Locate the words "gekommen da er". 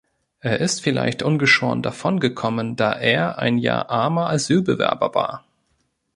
2.19-3.37